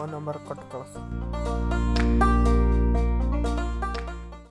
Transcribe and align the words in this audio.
o 0.00 0.06
no. 0.06 1.35